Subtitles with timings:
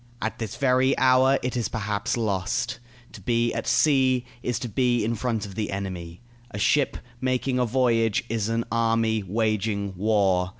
[0.19, 2.79] At this very hour it is perhaps lost.
[3.11, 6.21] To be at sea is to be in front of the enemy.
[6.49, 10.49] A ship making a voyage is an army waging war.